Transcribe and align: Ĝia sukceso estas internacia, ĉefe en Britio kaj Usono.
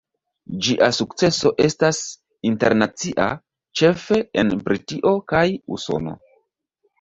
Ĝia 0.67 0.85
sukceso 0.99 1.51
estas 1.65 1.99
internacia, 2.51 3.27
ĉefe 3.83 4.19
en 4.43 4.51
Britio 4.65 5.13
kaj 5.35 5.45
Usono. 5.79 6.17